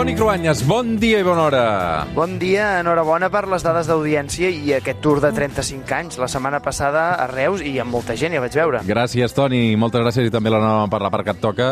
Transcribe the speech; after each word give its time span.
Toni 0.00 0.14
Cruanyes, 0.16 0.62
bon 0.64 0.94
dia 0.96 1.18
i 1.20 1.24
bona 1.26 1.42
hora. 1.44 1.64
Bon 2.16 2.38
dia, 2.40 2.78
enhorabona 2.80 3.28
per 3.28 3.42
les 3.52 3.60
dades 3.60 3.84
d'audiència 3.84 4.48
i 4.48 4.72
aquest 4.72 5.02
tour 5.04 5.20
de 5.20 5.28
35 5.36 5.92
anys. 5.92 6.16
La 6.16 6.28
setmana 6.32 6.62
passada 6.64 7.02
a 7.20 7.26
Reus 7.28 7.60
i 7.60 7.74
amb 7.82 7.92
molta 7.92 8.16
gent, 8.16 8.32
ja 8.32 8.40
vaig 8.40 8.56
veure. 8.56 8.80
Gràcies, 8.88 9.36
Toni, 9.36 9.76
moltes 9.76 10.00
gràcies 10.00 10.30
i 10.30 10.32
també 10.32 10.48
l'enhorabona 10.54 10.88
per 10.88 11.02
la 11.04 11.10
part 11.12 11.28
que 11.28 11.34
et 11.36 11.42
toca. 11.44 11.68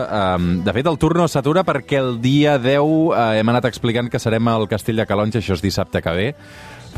De 0.61 0.75
fet, 0.77 0.91
el 0.93 1.00
tour 1.00 1.17
no 1.17 1.25
s'atura 1.25 1.64
perquè 1.64 2.03
el 2.03 2.18
dia 2.21 2.59
10 2.61 2.85
uh, 2.85 3.14
hem 3.41 3.54
anat 3.54 3.71
explicant 3.71 4.12
que 4.12 4.21
serem 4.21 4.53
al 4.53 4.68
Castell 4.68 5.00
de 5.00 5.08
Calonja, 5.08 5.40
això 5.40 5.57
és 5.57 5.64
dissabte 5.64 6.04
que 6.04 6.18
ve. 6.21 6.35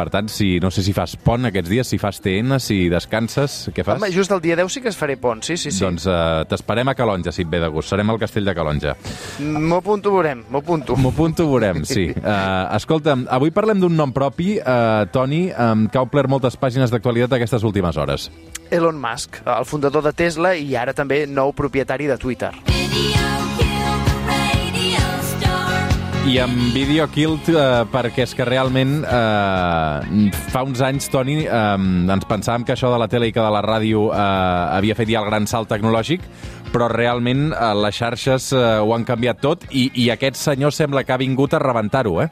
Per 0.01 0.09
tant, 0.09 0.30
si, 0.32 0.55
no 0.64 0.71
sé 0.73 0.80
si 0.80 0.95
fas 0.96 1.12
pont 1.21 1.45
aquests 1.45 1.69
dies, 1.69 1.89
si 1.93 1.98
fas 2.01 2.23
TN, 2.25 2.57
si 2.62 2.87
descanses, 2.89 3.66
què 3.77 3.85
fas? 3.85 3.98
Home, 3.98 4.09
just 4.15 4.33
el 4.33 4.41
dia 4.41 4.57
10 4.57 4.73
sí 4.73 4.80
que 4.80 4.89
es 4.89 4.96
faré 4.96 5.19
pont, 5.20 5.43
sí, 5.45 5.59
sí, 5.61 5.69
sí. 5.69 5.83
Doncs 5.84 6.07
uh, 6.09 6.47
t'esperem 6.48 6.88
a 6.88 6.95
Calonja, 6.97 7.34
si 7.37 7.45
et 7.45 7.51
ve 7.52 7.61
de 7.61 7.69
gust. 7.69 7.93
Serem 7.93 8.09
al 8.09 8.21
Castell 8.23 8.48
de 8.48 8.55
Calonja. 8.57 8.95
M'ho 9.45 9.83
apunto, 9.83 10.15
veurem, 10.15 10.47
m'ho 10.48 10.65
apunto. 10.65 10.97
M'ho 10.97 11.12
apunto, 11.12 11.51
veurem, 11.52 11.84
sí. 11.84 12.07
Uh, 12.15 12.33
escolta'm, 12.80 13.27
avui 13.29 13.52
parlem 13.52 13.84
d'un 13.84 14.01
nom 14.01 14.16
propi, 14.16 14.55
uh, 14.57 15.05
Toni, 15.12 15.51
um, 15.52 15.84
que 15.93 16.01
ha 16.01 16.09
omplert 16.09 16.32
moltes 16.32 16.57
pàgines 16.57 16.95
d'actualitat 16.95 17.37
aquestes 17.37 17.69
últimes 17.69 18.01
hores. 18.01 18.30
Elon 18.73 18.96
Musk, 18.96 19.43
el 19.45 19.69
fundador 19.69 20.09
de 20.09 20.16
Tesla 20.16 20.57
i 20.57 20.73
ara 20.80 20.96
també 20.96 21.27
nou 21.29 21.52
propietari 21.52 22.09
de 22.09 22.16
Twitter. 22.16 22.55
I 26.29 26.37
amb 26.38 26.74
Video 26.74 27.06
Killed, 27.09 27.48
eh, 27.48 27.84
perquè 27.88 28.27
és 28.27 28.34
que 28.37 28.45
realment 28.45 29.01
eh, 29.09 30.27
fa 30.52 30.60
uns 30.69 30.83
anys, 30.84 31.09
Toni, 31.09 31.38
eh, 31.46 32.12
ens 32.12 32.29
pensàvem 32.29 32.66
que 32.69 32.74
això 32.77 32.91
de 32.93 32.98
la 33.01 33.09
tele 33.09 33.30
i 33.30 33.33
que 33.33 33.41
de 33.41 33.52
la 33.55 33.62
ràdio 33.65 34.10
eh, 34.12 34.20
havia 34.77 34.98
fet 34.98 35.09
ja 35.09 35.23
el 35.24 35.30
gran 35.30 35.48
salt 35.48 35.73
tecnològic, 35.73 36.29
però 36.70 36.91
realment 36.93 37.51
eh, 37.51 37.73
les 37.82 37.96
xarxes 37.96 38.52
eh, 38.52 38.63
ho 38.85 38.95
han 38.95 39.09
canviat 39.09 39.41
tot 39.43 39.66
i, 39.71 39.88
i 39.96 40.10
aquest 40.13 40.38
senyor 40.38 40.76
sembla 40.76 41.02
que 41.09 41.16
ha 41.16 41.21
vingut 41.21 41.57
a 41.57 41.63
rebentar-ho, 41.63 42.21
eh? 42.23 42.29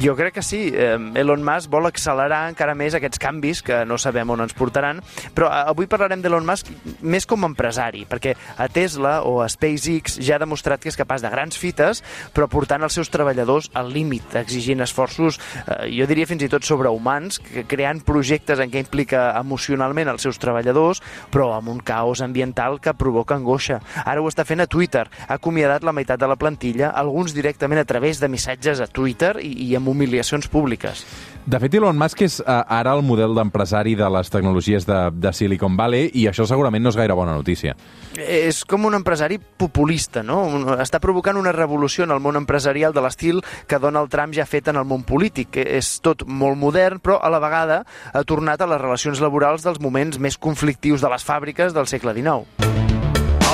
Jo 0.00 0.14
crec 0.16 0.38
que 0.38 0.42
sí. 0.42 0.70
Eh, 0.72 0.96
Elon 1.20 1.44
Musk 1.44 1.70
vol 1.70 1.86
accelerar 1.88 2.46
encara 2.50 2.74
més 2.78 2.96
aquests 2.96 3.20
canvis 3.20 3.60
que 3.62 3.82
no 3.84 3.98
sabem 4.00 4.30
on 4.32 4.40
ens 4.40 4.56
portaran, 4.56 5.02
però 5.36 5.50
eh, 5.50 5.62
avui 5.72 5.88
parlarem 5.90 6.22
d'Elon 6.24 6.46
Musk 6.48 6.70
més 7.04 7.28
com 7.28 7.44
a 7.44 7.50
empresari, 7.50 8.06
perquè 8.08 8.34
a 8.56 8.68
Tesla 8.72 9.18
o 9.28 9.38
a 9.44 9.50
SpaceX 9.52 10.18
ja 10.24 10.36
ha 10.36 10.42
demostrat 10.42 10.82
que 10.82 10.90
és 10.90 10.98
capaç 10.98 11.22
de 11.24 11.32
grans 11.32 11.60
fites, 11.60 12.02
però 12.34 12.48
portant 12.50 12.82
els 12.86 12.96
seus 12.96 13.12
treballadors 13.26 13.70
al 13.74 13.90
límit, 13.92 14.34
exigint 14.38 14.80
esforços, 14.84 15.40
eh, 15.66 15.90
jo 15.90 16.06
diria 16.06 16.28
fins 16.30 16.44
i 16.46 16.50
tot 16.52 16.64
sobrehumans, 16.64 17.40
creant 17.66 18.02
projectes 18.06 18.60
en 18.62 18.70
què 18.70 18.82
implica 18.84 19.32
emocionalment 19.40 20.08
els 20.12 20.22
seus 20.22 20.38
treballadors, 20.38 21.02
però 21.32 21.52
amb 21.56 21.72
un 21.74 21.80
caos 21.80 22.22
ambiental 22.22 22.78
que 22.80 22.94
provoca 22.94 23.34
angoixa. 23.34 23.80
Ara 24.04 24.22
ho 24.22 24.28
està 24.30 24.44
fent 24.46 24.62
a 24.62 24.70
Twitter. 24.70 25.06
Ha 25.26 25.40
acomiadat 25.40 25.82
la 25.82 25.92
meitat 25.92 26.20
de 26.20 26.28
la 26.30 26.38
plantilla, 26.38 26.92
alguns 26.94 27.34
directament 27.34 27.80
a 27.80 27.88
través 27.88 28.20
de 28.20 28.28
missatges 28.28 28.80
a 28.80 28.86
Twitter 28.86 29.36
i, 29.42 29.52
i 29.66 29.74
amb 29.76 29.88
humiliacions 29.88 30.46
públiques. 30.48 31.04
De 31.46 31.60
fet, 31.62 31.76
Elon 31.78 31.94
Musk 31.94 32.24
és 32.26 32.40
uh, 32.42 32.64
ara 32.74 32.90
el 32.96 33.04
model 33.06 33.36
d'empresari 33.36 33.92
de 33.94 34.06
les 34.10 34.32
tecnologies 34.34 34.82
de, 34.82 34.96
de 35.14 35.30
Silicon 35.30 35.76
Valley 35.78 36.08
i 36.18 36.24
això 36.26 36.42
segurament 36.42 36.82
no 36.82 36.90
és 36.90 36.98
gaire 36.98 37.14
bona 37.14 37.36
notícia. 37.38 37.76
És 38.18 38.64
com 38.66 38.88
un 38.88 38.96
empresari 38.98 39.38
populista, 39.38 40.24
no? 40.26 40.40
Està 40.82 40.98
provocant 40.98 41.38
una 41.38 41.52
revolució 41.54 42.02
en 42.02 42.16
el 42.16 42.22
món 42.24 42.34
empresarial 42.40 42.96
de 42.96 43.04
l'estil 43.04 43.38
que 43.70 43.78
Donald 43.78 44.10
Trump 44.10 44.34
ja 44.34 44.42
ha 44.42 44.50
fet 44.50 44.72
en 44.72 44.80
el 44.82 44.88
món 44.90 45.04
polític. 45.06 45.60
És 45.62 46.00
tot 46.02 46.26
molt 46.26 46.58
modern, 46.58 46.98
però 46.98 47.20
a 47.22 47.30
la 47.30 47.38
vegada 47.38 47.84
ha 48.10 48.24
tornat 48.26 48.66
a 48.66 48.66
les 48.66 48.82
relacions 48.82 49.22
laborals 49.22 49.62
dels 49.62 49.78
moments 49.78 50.18
més 50.18 50.34
conflictius 50.42 51.04
de 51.04 51.12
les 51.14 51.22
fàbriques 51.22 51.76
del 51.76 51.86
segle 51.86 52.16
XIX. 52.16 52.42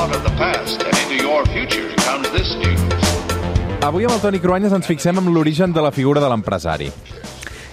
Out 0.01 0.17
of 0.17 0.25
the 0.25 0.33
past 0.41 0.81
and 0.81 0.97
into 1.05 1.21
your 1.21 1.45
future 1.53 1.93
comes 2.09 2.33
this 2.33 2.57
news. 2.57 3.13
Avui 3.85 4.09
amb 4.09 4.17
el 4.17 4.25
Toni 4.25 4.41
Cruanyes 4.41 4.73
ens 4.73 4.89
fixem 4.89 5.21
en 5.21 5.29
l'origen 5.35 5.77
de 5.77 5.85
la 5.85 5.93
figura 5.93 6.25
de 6.25 6.33
l'empresari. 6.33 6.89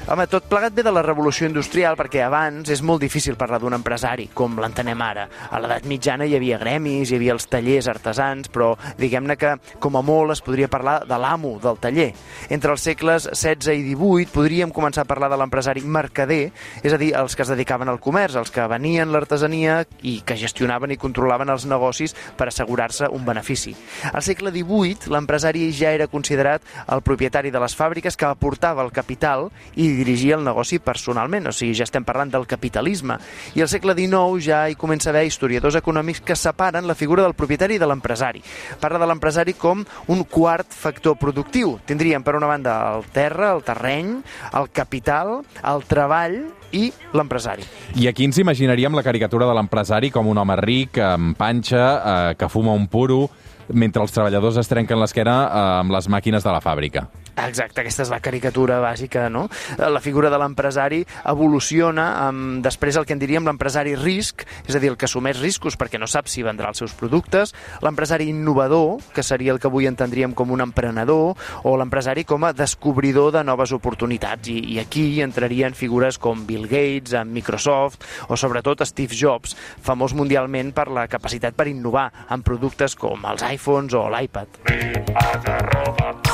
Home, 0.10 0.26
tot 0.26 0.48
plegat 0.50 0.74
ve 0.74 0.82
de 0.82 0.90
la 0.90 1.04
revolució 1.06 1.46
industrial, 1.46 1.94
perquè 1.94 2.24
abans 2.26 2.72
és 2.74 2.80
molt 2.82 3.04
difícil 3.04 3.36
parlar 3.38 3.60
d'un 3.62 3.76
empresari, 3.78 4.24
com 4.34 4.56
l'entenem 4.58 5.04
ara. 5.06 5.28
A 5.54 5.60
l'edat 5.62 5.84
mitjana 5.86 6.26
hi 6.26 6.32
havia 6.34 6.58
gremis, 6.58 7.12
hi 7.12 7.20
havia 7.20 7.36
els 7.36 7.46
tallers 7.46 7.86
artesans, 7.92 8.50
però 8.50 8.72
diguem-ne 8.98 9.36
que, 9.38 9.52
com 9.78 10.00
a 10.00 10.02
molt, 10.02 10.34
es 10.34 10.42
podria 10.42 10.66
parlar 10.68 11.04
de 11.06 11.20
l'amo 11.22 11.52
del 11.62 11.78
taller. 11.78 12.08
Entre 12.50 12.74
els 12.74 12.88
segles 12.90 13.28
XVI 13.30 13.76
i 13.76 13.84
XVIII 13.92 14.32
podríem 14.34 14.74
començar 14.74 15.04
a 15.06 15.10
parlar 15.12 15.30
de 15.30 15.38
l'empresari 15.38 15.86
mercader, 15.86 16.40
és 16.82 16.98
a 16.98 16.98
dir, 16.98 17.12
els 17.14 17.38
que 17.38 17.46
es 17.46 17.54
dedicaven 17.54 17.94
al 17.94 18.02
comerç, 18.02 18.40
els 18.42 18.50
que 18.50 18.66
venien 18.66 19.14
l'artesania 19.14 19.84
i 20.02 20.16
que 20.26 20.40
gestionaven 20.42 20.90
i 20.90 20.98
controlaven 20.98 21.54
els 21.54 21.68
negocis 21.70 22.18
per 22.34 22.50
assegurar-se 22.50 23.12
un 23.14 23.30
benefici. 23.30 23.76
Al 24.10 24.26
segle 24.26 24.50
XVIII, 24.58 25.14
l'empresari 25.14 25.70
ja 25.70 25.94
era 25.94 26.10
considerat 26.10 26.66
el 26.90 27.06
propietari 27.06 27.54
de 27.54 27.62
les 27.62 27.78
fàbriques 27.78 28.18
que 28.18 28.32
aportava 28.34 28.82
el 28.82 28.90
capital 28.90 29.52
i 29.78 29.99
dirigia 30.00 30.38
el 30.40 30.46
negoci 30.48 30.80
personalment, 30.80 31.50
o 31.52 31.54
sigui, 31.56 31.76
ja 31.78 31.88
estem 31.88 32.06
parlant 32.08 32.32
del 32.34 32.48
capitalisme. 32.50 33.20
I 33.56 33.66
al 33.66 33.72
segle 33.72 33.96
XIX 33.98 34.40
ja 34.46 34.64
hi 34.70 34.78
comença 34.80 35.10
a 35.10 35.14
haver 35.14 35.26
historiadors 35.28 35.78
econòmics 35.80 36.24
que 36.26 36.38
separen 36.40 36.88
la 36.88 36.98
figura 36.98 37.26
del 37.26 37.36
propietari 37.38 37.80
de 37.80 37.90
l'empresari. 37.90 38.44
Parla 38.80 39.02
de 39.02 39.10
l'empresari 39.10 39.56
com 39.60 39.84
un 40.08 40.24
quart 40.30 40.72
factor 40.72 41.18
productiu. 41.20 41.78
Tindríem, 41.86 42.24
per 42.24 42.38
una 42.40 42.50
banda, 42.50 42.78
el 42.96 43.06
terra, 43.14 43.52
el 43.54 43.64
terreny, 43.68 44.16
el 44.54 44.72
capital, 44.72 45.40
el 45.64 45.86
treball 45.90 46.40
i 46.76 46.90
l'empresari. 47.18 47.66
I 48.00 48.10
aquí 48.10 48.28
ens 48.28 48.40
imaginaríem 48.42 48.96
la 48.96 49.06
caricatura 49.06 49.48
de 49.50 49.56
l'empresari 49.58 50.12
com 50.14 50.30
un 50.30 50.38
home 50.38 50.58
ric, 50.62 51.00
amb 51.02 51.38
panxa, 51.38 51.86
eh, 51.98 52.36
que 52.38 52.50
fuma 52.50 52.78
un 52.78 52.88
puro, 52.88 53.28
mentre 53.70 54.02
els 54.02 54.14
treballadors 54.14 54.58
es 54.62 54.70
trenquen 54.70 55.00
l'esquena 55.02 55.40
eh, 55.46 55.66
amb 55.84 55.94
les 55.94 56.10
màquines 56.10 56.46
de 56.46 56.54
la 56.54 56.62
fàbrica. 56.62 57.08
Exacte, 57.48 57.82
aquesta 57.82 58.04
és 58.06 58.12
la 58.12 58.20
caricatura 58.24 58.80
bàsica, 58.84 59.28
no? 59.32 59.48
La 59.80 60.02
figura 60.04 60.32
de 60.32 60.40
l'empresari 60.42 61.02
evoluciona 61.30 62.08
amb 62.28 62.64
després 62.66 62.98
el 63.00 63.08
que 63.08 63.16
en 63.16 63.22
diríem 63.22 63.48
l'empresari 63.48 63.96
risc, 64.00 64.46
és 64.68 64.76
a 64.76 64.82
dir, 64.82 64.92
el 64.92 64.98
que 65.00 65.08
assumeix 65.08 65.40
riscos 65.40 65.78
perquè 65.80 66.00
no 66.02 66.10
sap 66.10 66.30
si 66.32 66.44
vendrà 66.46 66.72
els 66.74 66.82
seus 66.82 66.96
productes, 66.98 67.54
l'empresari 67.86 68.30
innovador, 68.32 69.00
que 69.16 69.24
seria 69.24 69.54
el 69.54 69.60
que 69.60 69.70
avui 69.70 69.88
entendríem 69.90 70.34
com 70.38 70.52
un 70.52 70.64
emprenedor, 70.66 71.36
o 71.64 71.76
l'empresari 71.80 72.26
com 72.28 72.46
a 72.46 72.54
descobridor 72.54 73.32
de 73.36 73.44
noves 73.48 73.74
oportunitats. 73.76 74.50
I, 74.50 74.60
i 74.76 74.80
aquí 74.82 75.22
entrarien 75.26 75.78
figures 75.78 76.20
com 76.22 76.46
Bill 76.48 76.68
Gates, 76.70 77.16
amb 77.18 77.34
Microsoft, 77.36 78.04
o 78.28 78.38
sobretot 78.40 78.84
Steve 78.88 79.16
Jobs, 79.16 79.56
famós 79.84 80.16
mundialment 80.18 80.74
per 80.76 80.90
la 80.94 81.08
capacitat 81.12 81.58
per 81.58 81.70
innovar 81.72 82.10
en 82.30 82.44
productes 82.46 82.98
com 83.00 83.26
els 83.30 83.46
iPhones 83.46 83.96
o 83.98 84.08
l'iPad. 84.10 86.29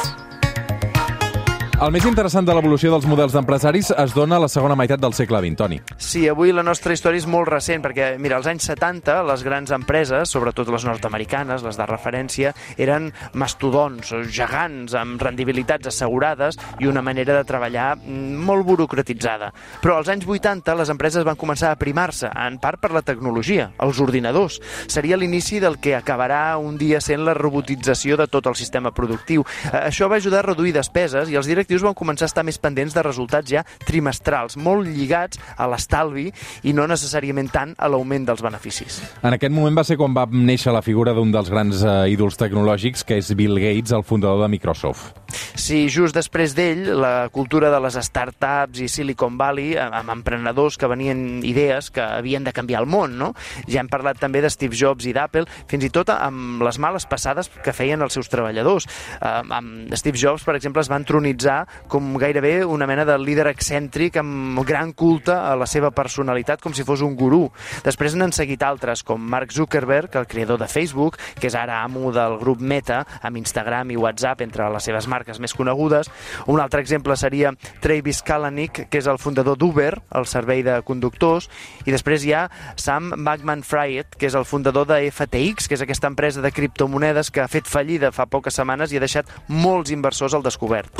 El 1.76 1.92
més 1.92 2.06
interessant 2.08 2.46
de 2.48 2.54
l'evolució 2.56 2.88
dels 2.94 3.04
models 3.04 3.34
d'empresaris 3.36 3.90
es 4.00 4.14
dona 4.16 4.38
a 4.38 4.42
la 4.46 4.48
segona 4.48 4.78
meitat 4.80 5.02
del 5.04 5.12
segle 5.12 5.42
XX, 5.44 5.58
Toni. 5.60 5.80
Sí, 6.00 6.22
avui 6.32 6.54
la 6.56 6.64
nostra 6.64 6.94
història 6.96 7.20
és 7.20 7.26
molt 7.28 7.50
recent, 7.50 7.82
perquè, 7.84 8.14
mira, 8.16 8.38
als 8.40 8.48
anys 8.48 8.70
70, 8.70 9.18
les 9.28 9.44
grans 9.44 9.74
empreses, 9.76 10.32
sobretot 10.32 10.72
les 10.72 10.86
nord-americanes, 10.88 11.66
les 11.68 11.76
de 11.76 11.88
referència, 11.90 12.54
eren 12.80 13.10
mastodons, 13.36 14.14
gegants, 14.32 14.96
amb 14.96 15.20
rendibilitats 15.20 15.92
assegurades 15.92 16.56
i 16.80 16.88
una 16.88 17.04
manera 17.04 17.36
de 17.36 17.44
treballar 17.50 17.98
molt 18.08 18.64
burocratitzada. 18.70 19.52
Però 19.84 19.98
als 20.00 20.14
anys 20.14 20.24
80 20.32 20.78
les 20.80 20.94
empreses 20.96 21.28
van 21.28 21.36
començar 21.36 21.74
a 21.74 21.82
primar-se, 21.82 22.32
en 22.32 22.56
part 22.64 22.80
per 22.80 22.94
la 22.96 23.04
tecnologia, 23.04 23.68
els 23.84 24.00
ordinadors. 24.00 24.62
Seria 24.88 25.20
l'inici 25.20 25.60
del 25.60 25.82
que 25.84 25.98
acabarà 26.00 26.56
un 26.56 26.80
dia 26.80 27.04
sent 27.04 27.28
la 27.28 27.36
robotització 27.36 28.16
de 28.16 28.32
tot 28.32 28.48
el 28.48 28.56
sistema 28.56 28.96
productiu. 28.96 29.44
Eh, 29.74 29.90
Això 29.92 30.08
va 30.08 30.24
ajudar 30.24 30.40
a 30.40 30.48
reduir 30.54 30.72
despeses 30.80 31.28
i 31.28 31.36
els 31.36 31.52
directius 31.66 31.86
van 31.86 31.98
començar 31.98 32.28
a 32.28 32.32
estar 32.32 32.46
més 32.46 32.60
pendents 32.62 32.94
de 32.94 33.04
resultats 33.06 33.50
ja 33.50 33.64
trimestrals, 33.86 34.58
molt 34.58 34.88
lligats 34.88 35.42
a 35.58 35.68
l'estalvi 35.70 36.30
i 36.64 36.74
no 36.78 36.86
necessàriament 36.88 37.50
tant 37.54 37.74
a 37.78 37.90
l'augment 37.90 38.28
dels 38.30 38.44
beneficis. 38.46 39.02
En 39.24 39.34
aquest 39.34 39.54
moment 39.54 39.76
va 39.76 39.86
ser 39.88 39.98
quan 39.98 40.14
va 40.16 40.28
néixer 40.30 40.74
la 40.76 40.84
figura 40.86 41.16
d'un 41.18 41.34
dels 41.34 41.50
grans 41.50 41.82
eh, 41.82 41.98
ídols 42.14 42.38
tecnològics, 42.38 43.06
que 43.06 43.20
és 43.22 43.34
Bill 43.36 43.58
Gates, 43.60 43.96
el 43.96 44.06
fundador 44.06 44.46
de 44.46 44.52
Microsoft. 44.54 45.25
Sí, 45.56 45.86
just 45.88 46.12
després 46.18 46.52
d'ell, 46.52 46.84
la 47.00 47.30
cultura 47.32 47.70
de 47.72 47.78
les 47.80 47.96
startups 48.04 48.82
i 48.84 48.90
Silicon 48.92 49.38
Valley, 49.40 49.78
amb 49.80 50.12
emprenedors 50.12 50.76
que 50.76 50.90
venien 50.92 51.40
idees 51.48 51.88
que 51.96 52.04
havien 52.04 52.44
de 52.44 52.52
canviar 52.52 52.82
el 52.84 52.90
món, 52.92 53.16
no? 53.16 53.30
Ja 53.72 53.80
hem 53.80 53.88
parlat 53.88 54.20
també 54.20 54.42
de 54.44 54.52
Steve 54.52 54.76
Jobs 54.76 55.08
i 55.08 55.14
d'Apple, 55.16 55.48
fins 55.72 55.88
i 55.88 55.90
tot 55.96 56.12
amb 56.12 56.60
les 56.68 56.80
males 56.84 57.08
passades 57.08 57.48
que 57.64 57.74
feien 57.74 58.04
els 58.04 58.18
seus 58.18 58.28
treballadors. 58.30 58.90
Amb 59.24 59.96
Steve 59.96 60.20
Jobs, 60.20 60.44
per 60.44 60.58
exemple, 60.60 60.84
es 60.84 60.92
va 60.92 61.00
entronitzar 61.00 61.62
com 61.88 62.12
gairebé 62.20 62.58
una 62.68 62.88
mena 62.92 63.08
de 63.08 63.16
líder 63.18 63.48
excèntric 63.54 64.20
amb 64.20 64.60
gran 64.68 64.92
culte 64.92 65.34
a 65.40 65.56
la 65.56 65.70
seva 65.72 65.94
personalitat, 65.96 66.60
com 66.60 66.76
si 66.76 66.84
fos 66.84 67.00
un 67.06 67.16
gurú. 67.16 67.46
Després 67.88 68.20
n'han 68.20 68.36
seguit 68.36 68.68
altres, 68.68 69.06
com 69.08 69.24
Mark 69.24 69.56
Zuckerberg, 69.56 70.20
el 70.20 70.28
creador 70.28 70.60
de 70.60 70.68
Facebook, 70.68 71.16
que 71.40 71.48
és 71.48 71.56
ara 71.56 71.80
amo 71.88 72.12
del 72.12 72.38
grup 72.44 72.60
Meta, 72.60 73.06
amb 73.24 73.40
Instagram 73.40 73.96
i 73.96 74.00
WhatsApp 74.04 74.44
entre 74.44 74.68
les 74.76 74.92
seves 74.92 75.08
marques 75.08 75.40
més 75.46 75.56
conegudes. 75.56 76.10
Un 76.52 76.60
altre 76.64 76.82
exemple 76.84 77.16
seria 77.20 77.54
Travis 77.84 78.22
Kalanick, 78.26 78.88
que 78.90 79.02
és 79.02 79.10
el 79.12 79.22
fundador 79.22 79.60
d'Uber, 79.62 79.94
el 80.18 80.28
servei 80.30 80.66
de 80.66 80.80
conductors, 80.88 81.50
i 81.86 81.94
després 81.94 82.26
hi 82.26 82.34
ha 82.36 82.48
Sam 82.82 83.14
Bankman-Fried, 83.26 84.18
que 84.20 84.30
és 84.30 84.38
el 84.38 84.48
fundador 84.50 84.90
de 84.90 85.00
FTX, 85.12 85.70
que 85.70 85.78
és 85.78 85.86
aquesta 85.86 86.12
empresa 86.12 86.44
de 86.44 86.54
criptomonedes 86.56 87.32
que 87.32 87.44
ha 87.44 87.52
fet 87.52 87.70
fallida 87.70 88.14
fa 88.16 88.28
poques 88.30 88.58
setmanes 88.58 88.92
i 88.92 89.00
ha 89.00 89.06
deixat 89.06 89.30
molts 89.48 89.94
inversors 89.94 90.36
al 90.36 90.46
descobert. 90.46 90.92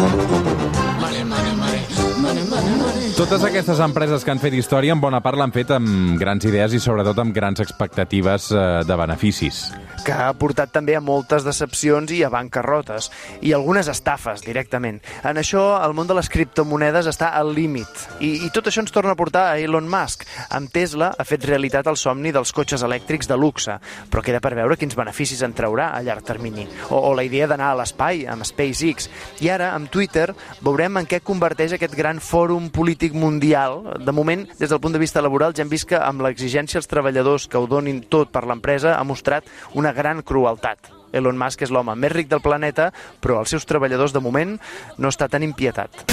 Totes 3.16 3.46
aquestes 3.48 3.80
empreses 3.80 4.26
que 4.28 4.32
han 4.34 4.42
fet 4.44 4.58
història, 4.58 4.92
en 4.92 5.00
bona 5.00 5.22
part 5.24 5.40
l'han 5.40 5.54
fet 5.56 5.70
amb 5.72 6.18
grans 6.20 6.44
idees 6.44 6.74
i 6.76 6.82
sobretot 6.84 7.22
amb 7.24 7.32
grans 7.32 7.62
expectatives 7.64 8.50
eh, 8.52 8.64
de 8.84 8.98
beneficis. 9.00 9.70
que 10.06 10.14
ha 10.14 10.34
portat 10.38 10.70
també 10.70 10.94
a 10.94 11.02
moltes 11.02 11.42
decepcions 11.42 12.12
i 12.14 12.20
a 12.22 12.30
bancarrotes, 12.30 13.08
i 13.42 13.56
algunes 13.56 13.88
estafes, 13.90 14.44
directament. 14.46 15.00
En 15.26 15.40
això, 15.42 15.64
el 15.82 15.96
món 15.98 16.06
de 16.06 16.14
les 16.14 16.30
criptomonedes 16.30 17.08
està 17.10 17.32
al 17.34 17.56
límit, 17.56 17.90
i, 18.20 18.46
i 18.46 18.52
tot 18.54 18.68
això 18.70 18.84
ens 18.84 18.94
torna 18.94 19.16
a 19.16 19.18
portar 19.18 19.48
a 19.50 19.56
Elon 19.58 19.88
Musk. 19.90 20.28
Amb 20.54 20.70
Tesla 20.70 21.10
ha 21.18 21.26
fet 21.26 21.48
realitat 21.50 21.88
el 21.90 21.98
somni 21.98 22.30
dels 22.36 22.54
cotxes 22.54 22.84
elèctrics 22.86 23.32
de 23.32 23.40
luxe, 23.40 23.80
però 24.12 24.22
queda 24.22 24.44
per 24.44 24.54
veure 24.60 24.78
quins 24.78 24.94
beneficis 24.94 25.42
en 25.42 25.56
traurà 25.58 25.90
a 25.96 26.04
llarg 26.06 26.28
termini. 26.28 26.68
O, 26.92 27.00
o 27.00 27.16
la 27.18 27.26
idea 27.26 27.50
d'anar 27.50 27.72
a 27.72 27.80
l'espai 27.82 28.28
amb 28.30 28.46
SpaceX. 28.46 29.10
I 29.42 29.50
ara, 29.56 29.72
amb 29.74 29.90
Twitter, 29.90 30.28
veurem 30.62 31.02
en 31.02 31.10
què 31.10 31.24
converteix 31.26 31.80
aquest 31.80 31.98
gran 31.98 32.22
fòrum 32.22 32.70
polític 32.70 33.05
mundial. 33.14 33.84
De 34.00 34.12
moment, 34.12 34.48
des 34.58 34.70
del 34.70 34.82
punt 34.82 34.94
de 34.96 35.00
vista 35.00 35.22
laboral, 35.22 35.54
ja 35.54 35.62
hem 35.66 35.70
vist 35.70 35.90
que 35.90 36.00
amb 36.00 36.26
l'exigència 36.26 36.80
als 36.80 36.90
treballadors 36.90 37.48
que 37.48 37.60
ho 37.60 37.68
donin 37.68 38.02
tot 38.10 38.32
per 38.32 38.46
l'empresa 38.48 38.98
ha 38.98 39.04
mostrat 39.04 39.46
una 39.74 39.94
gran 39.94 40.24
crueltat. 40.24 40.95
Elon 41.14 41.38
Musk 41.38 41.62
és 41.66 41.72
l'home 41.74 41.96
més 41.96 42.12
ric 42.12 42.30
del 42.32 42.42
planeta, 42.42 42.92
però 43.22 43.42
els 43.44 43.54
seus 43.54 43.66
treballadors, 43.66 44.14
de 44.14 44.24
moment, 44.24 44.58
no 44.98 45.12
està 45.12 45.30
tan 45.30 45.44
impietat. 45.44 46.06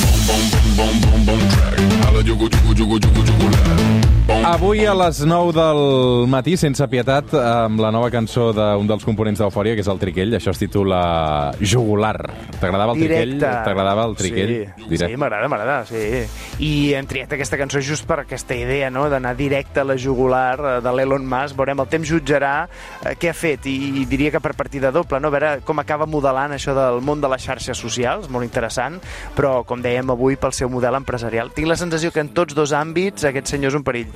Avui 4.43 4.85
a 4.87 4.93
les 4.94 5.21
9 5.23 5.53
del 5.55 5.81
matí, 6.31 6.56
sense 6.59 6.83
pietat, 6.91 7.31
amb 7.37 7.81
la 7.83 7.93
nova 7.94 8.09
cançó 8.11 8.49
d'un 8.56 8.89
dels 8.91 9.05
components 9.06 9.39
d'Eufòria, 9.39 9.77
que 9.79 9.85
és 9.85 9.91
el 9.91 10.00
Triquell. 10.00 10.35
Això 10.35 10.50
es 10.50 10.59
titula 10.59 11.53
Jugular. 11.61 12.17
T'agradava 12.59 12.97
el 12.97 13.03
Triquell? 13.03 13.35
Directe. 13.37 13.53
T'agradava 13.69 14.06
el 14.09 14.17
Triquell? 14.19 14.53
Sí, 14.53 14.87
Directe. 14.88 15.11
sí 15.12 15.21
m'agrada, 15.21 15.50
m'agrada, 15.53 15.77
sí. 15.87 16.25
I 16.62 16.73
hem 16.99 17.06
triat 17.11 17.37
aquesta 17.37 17.59
cançó 17.61 17.83
just 17.83 18.06
per 18.09 18.23
aquesta 18.25 18.56
idea, 18.59 18.91
no?, 18.91 19.09
d'anar 19.12 19.35
directe 19.38 19.83
a 19.83 19.87
la 19.87 19.99
jugular 19.99 20.59
eh, 20.59 20.75
de 20.83 20.95
l'Elon 20.97 21.27
Musk. 21.29 21.59
Veurem, 21.59 21.83
el 21.85 21.91
temps 21.95 22.11
jutjarà 22.11 22.55
eh, 22.67 23.15
què 23.15 23.31
ha 23.31 23.37
fet 23.37 23.71
i, 23.71 23.77
i 24.03 24.06
diria 24.11 24.35
que 24.35 24.43
per 24.43 24.55
partida 24.82 24.90
doble, 24.90 25.20
no?, 25.20 25.29
a 25.29 25.31
veure 25.31 25.50
com 25.64 25.79
acaba 25.79 26.06
modelant 26.06 26.56
això 26.56 26.75
del 26.75 27.00
món 27.05 27.20
de 27.23 27.31
les 27.31 27.43
xarxes 27.44 27.79
socials, 27.79 28.29
molt 28.29 28.44
interessant, 28.44 28.99
però, 29.37 29.62
com 29.64 29.82
dèiem 29.82 30.11
avui, 30.11 30.37
pel 30.37 30.52
seu 30.52 30.70
model 30.73 30.99
empresarial. 30.99 31.52
Tinc 31.55 31.69
la 31.69 31.79
sensació 31.79 32.11
que 32.11 32.23
en 32.23 32.32
tots 32.34 32.55
dos 32.55 32.73
àmbits 32.75 33.29
aquest 33.29 33.55
senyor 33.55 33.73
és 33.73 33.79
un 33.79 33.87
perill. 33.87 34.11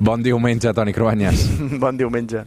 Bon 0.00 0.22
diumenge, 0.22 0.72
Toni 0.72 0.94
Cruanyes. 0.96 1.48
bon 1.84 1.96
diumenge. 1.96 2.46